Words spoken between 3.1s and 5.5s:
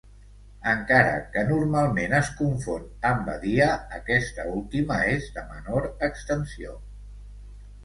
amb badia, aquesta última és de